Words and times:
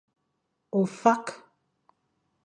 Ofak. 0.79 1.25